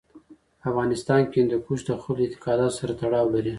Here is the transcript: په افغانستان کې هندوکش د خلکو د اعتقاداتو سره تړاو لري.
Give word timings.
په 0.59 0.65
افغانستان 0.71 1.21
کې 1.29 1.37
هندوکش 1.39 1.79
د 1.85 1.89
خلکو 2.03 2.11
د 2.15 2.19
اعتقاداتو 2.25 2.77
سره 2.79 2.93
تړاو 3.01 3.33
لري. 3.35 3.49